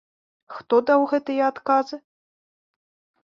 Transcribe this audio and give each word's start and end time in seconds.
Хто 0.59 0.75
даў 0.91 1.03
гэтыя 1.11 1.43
адказы? 1.53 1.97